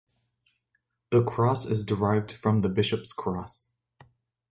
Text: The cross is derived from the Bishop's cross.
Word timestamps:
The 1.11 1.21
cross 1.23 1.63
is 1.63 1.85
derived 1.85 2.31
from 2.31 2.61
the 2.61 2.69
Bishop's 2.69 3.13
cross. 3.13 3.69